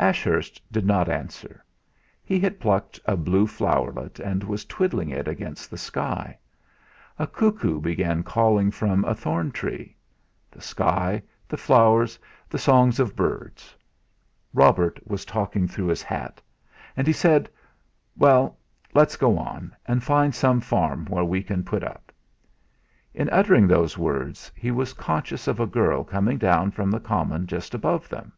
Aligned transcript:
Ashurst 0.00 0.60
did 0.72 0.84
not 0.84 1.08
answer; 1.08 1.64
he 2.24 2.40
had 2.40 2.58
plucked 2.58 2.98
a 3.04 3.16
blue 3.16 3.46
floweret, 3.46 4.18
and 4.18 4.42
was 4.42 4.64
twiddling 4.64 5.10
it 5.10 5.28
against 5.28 5.70
the 5.70 5.78
sky. 5.78 6.36
A 7.20 7.28
cuckoo 7.28 7.80
began 7.80 8.24
calling 8.24 8.72
from 8.72 9.04
a 9.04 9.14
thorn 9.14 9.52
tree. 9.52 9.96
The 10.50 10.60
sky, 10.60 11.22
the 11.46 11.56
flowers, 11.56 12.18
the 12.48 12.58
songs 12.58 12.98
of 12.98 13.14
birds! 13.14 13.76
Robert 14.52 14.98
was 15.06 15.24
talking 15.24 15.68
through 15.68 15.86
his 15.86 16.02
hat! 16.02 16.42
And 16.96 17.06
he 17.06 17.12
said: 17.12 17.48
"Well, 18.16 18.58
let's 18.92 19.14
go 19.14 19.38
on, 19.38 19.76
and 19.86 20.02
find 20.02 20.34
some 20.34 20.60
farm 20.60 21.04
where 21.06 21.22
we 21.22 21.44
can 21.44 21.62
put 21.62 21.84
up." 21.84 22.10
In 23.14 23.30
uttering 23.30 23.68
those 23.68 23.96
words, 23.96 24.50
he 24.56 24.72
was 24.72 24.94
conscious 24.94 25.46
of 25.46 25.60
a 25.60 25.66
girl 25.68 26.02
coming 26.02 26.38
down 26.38 26.72
from 26.72 26.90
the 26.90 26.98
common 26.98 27.46
just 27.46 27.72
above 27.72 28.08
them. 28.08 28.32